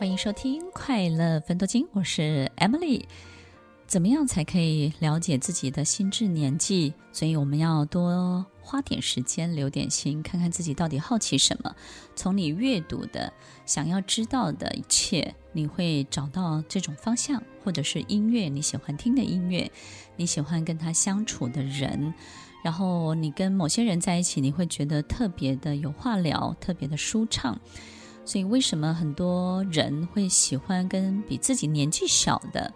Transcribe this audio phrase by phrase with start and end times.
[0.00, 3.04] 欢迎收听《快乐分多金》，我是 Emily。
[3.86, 6.94] 怎么样才可以了解自己的心智年纪？
[7.12, 11.76] 所以我们要多花点时间，留点心，看看自己到底好奇什么。
[12.16, 13.30] 从你阅读的、
[13.66, 19.70] 想要知道的一切，你会找到这种方向，或者是音乐，你喜欢听的音乐，
[20.16, 22.14] 你喜欢跟他相处的人，
[22.64, 27.60] 然后你跟某些人在一起，你会觉得特别的有话聊，特别的舒畅。
[28.30, 32.72] 所以，为什么很多人会喜欢跟比自己年纪小的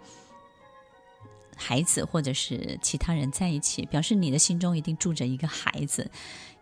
[1.55, 3.85] 孩子或者是其他人在一起？
[3.85, 6.11] 表示你的心中一定住着一个孩子，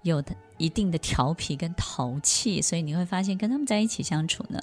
[0.04, 2.62] 有的一定的调皮跟淘气。
[2.62, 4.62] 所以你会发现，跟他们在一起相处呢，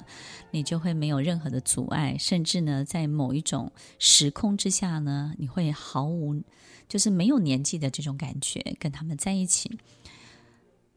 [0.51, 6.41] 你就会没有任何的阻碍，甚至呢，在某一种时空之下呢，你会毫无
[6.87, 9.77] 就是没有年纪的这种感觉，跟他们在一起。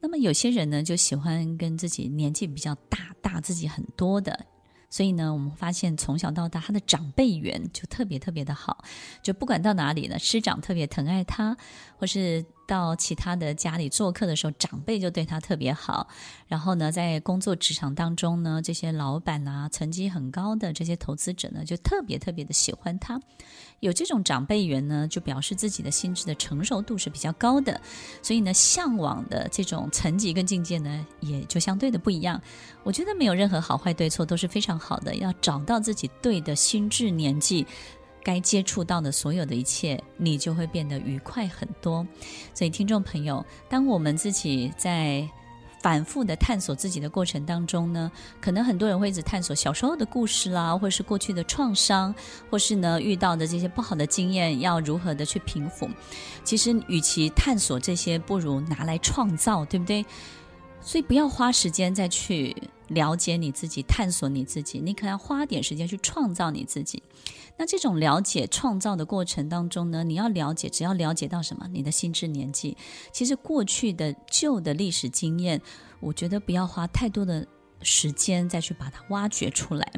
[0.05, 4.45] 那么有些人呢，就喜欢跟自己年纪比较大、大自己很多的，
[4.91, 8.85] 所以呢，我们发现从小到大他的长辈缘就特别特别的好，
[9.23, 11.57] 就不管到哪里呢，师长特别疼爱他，
[11.97, 12.45] 或是。
[12.67, 16.09] 到其他的家里做客的时候，长辈就对他特别好。
[16.47, 23.21] 然后呢，在工作职场当中呢，这些老板啊，成绩很高的这些投资者呢，就特别特别的喜欢他。
[23.81, 27.79] 有这种长辈缘呢，就表示自己的心智的成熟度是比较高的，
[28.23, 32.41] 所以呢，向往的这种层级跟境界呢，也就相对的不一样。
[32.83, 35.15] 我觉得没有任何好坏对错，都是非常好的。
[35.17, 37.67] 要找到自己对的心智年纪。
[38.25, 42.05] 该接触到的所有的一切，你就会变得愉快很多。
[42.55, 45.29] 所以，听众朋友，当我们自己在
[45.83, 52.15] 反复的探索自己的过程当中呢，可能很多人会一直探索小时候的故事啦，或是过去的创伤，
[52.49, 55.87] 或是呢遇到的这些不好的经验，要如何的去平复。
[56.43, 60.03] 其实，与其探索这些，不如拿来创造，对不对？
[60.85, 62.55] 所以，不要花时间再去
[62.89, 67.03] 了解你自己、探索你自己，你可能要花点时间去创造你自己。
[67.57, 72.77] 那这种了解创造的过程当中呢，你要了解，只要了解到什么，你的心智年纪，
[73.13, 75.61] 其实过去的旧的历史经验，
[76.01, 77.47] 我觉得不要花太多的
[77.81, 79.91] 时间再去把它挖掘出来。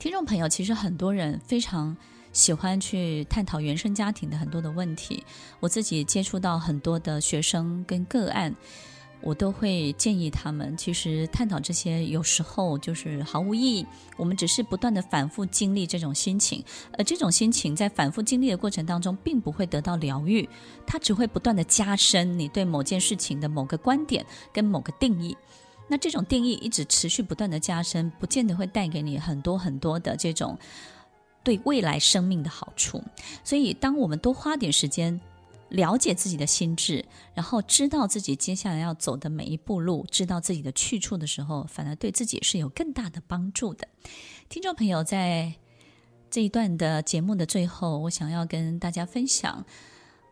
[0.00, 1.96] 听众朋友，其实很多人非常
[2.32, 5.22] 喜欢去探讨原生家庭的很多的问题，
[5.60, 8.56] 我自己接触到很多的学生跟个案。
[9.22, 13.86] 我都会建议他们，其实探讨这些有时候就是毫无意义。
[14.16, 16.64] 我们只是不断的反复经历这种心情，
[16.96, 20.48] 而这种心情在反复经历的过程当中，并不会得到疗愈，
[20.86, 25.36] 它只会不断的加深你对某件事情的某个观点跟某个定义。
[25.86, 30.58] 那这种定义一直持续不断的加深，不见得会带给你很多很多的这种
[31.44, 33.02] 对未来生命的好处。
[33.44, 35.20] 所以，当我们多花点时间。
[35.70, 37.04] 了解自己的心智，
[37.34, 43.88] 然后知道自己接下来要走的每一步路，知道自己的去处的时候，反而对自己是有更大的帮助的。
[44.48, 45.54] 听众朋友，在
[46.30, 49.64] 这一段的节目的最后，我想要跟大家分享：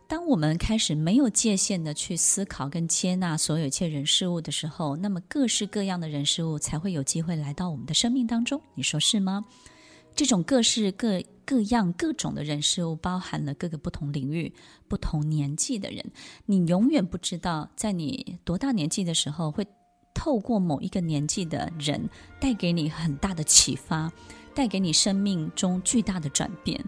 [0.08, 8.60] 当我们开始没有界限的去思考跟接纳所有一切人事物的时候，那么各式各样的人事物才会有机会来到我们的生命当中。
[8.74, 9.44] 你说是吗？
[10.14, 14.52] 这种各式各各样各种的人事物，包含了各个不同领域、
[14.86, 16.04] 不同年纪的人。
[16.44, 19.66] 你永远不知道，在你多大年纪的时候，会
[20.12, 22.06] 透过某一个年纪的人，
[22.38, 24.12] 带给你很大的启发，
[24.54, 26.78] 带给你生命中巨大的转变。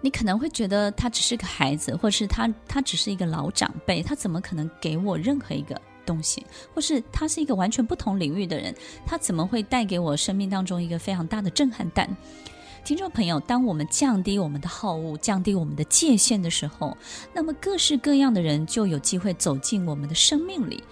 [0.00, 5.78] 你可能会觉得他只是个孩子，或是他他只是一个老长辈，他怎么可能给我任何一个？
[6.06, 8.72] 东西，或是他是一个完全不同领域的人，
[9.04, 12.08] 他怎么会带给我生命当中一个非常大的震撼弹？
[12.86, 16.96] 听众朋友，当我们降低我们的好恶，降低我们的界限的时候，
[17.34, 20.84] 那么各式各样的人就有机会走进我们的生命里。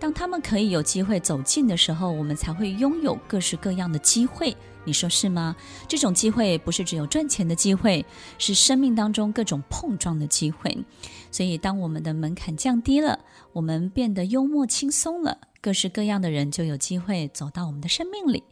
[0.00, 4.56] 当他们可以有机会走进的时候，我们才会拥有各式各样的机会。
[4.82, 5.54] 你说是吗？
[5.86, 8.04] 这种机会不是只有赚钱的机会，
[8.38, 10.76] 是生命当中各种碰撞的机会。
[11.30, 13.20] 所以，当我们的门槛降低了，
[13.52, 18.42] 我们变得幽默轻松了，各式各样的人就有机会走到我们的生命里。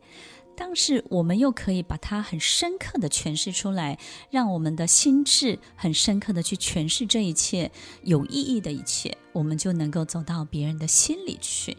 [0.56, 3.98] 但是，我们又可以把它很深刻的诠释出来，
[4.30, 7.70] 让我们的心智很深刻的去诠释这一切
[8.02, 11.76] 有意义的一切，我们就能够走到别人的心里去。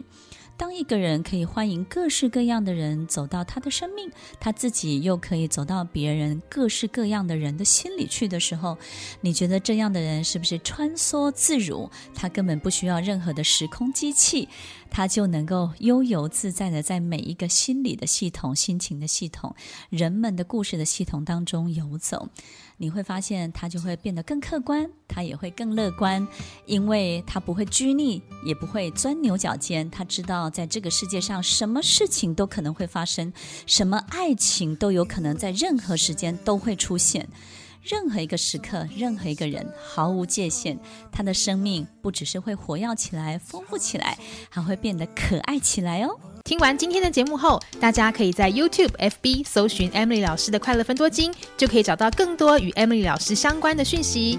[0.58, 4.10] 当一个人可以欢迎各式各样的人走到他的生命，
[4.40, 8.78] 他自己又可以走到别人各式各样的人的心里去的时候，
[9.20, 11.90] 你觉得这样的人是不是穿梭自如？
[12.14, 14.48] 他根本不需要任何的时空机器，
[14.90, 19.54] 他就能够悠游自在的在每一个心理的系统、心情的系统、
[19.90, 22.30] 人们的故事的系统当中游走。
[22.78, 26.28] 你会发现他就会变得更客观，他也会更乐观，
[26.66, 29.90] 因为他不会拘泥，也不会钻牛角尖。
[29.90, 33.32] 他知道在这个世界上，什么事情都可能会发生，
[33.64, 37.26] 什么爱情都有可能在任何时间都会出现。
[37.82, 40.78] 任何一个时刻，任何一个人，毫无界限。
[41.10, 44.18] 他的生命不只是会活跃起来、丰富起来，
[44.50, 46.14] 还会变得可爱起来哦。
[46.44, 54.38] 听完今天的节目后，大家可以在 YouTube、FB 搜寻 Emily 老师的快乐分多金，就可以找到更多与 Emily 老师相关的讯息。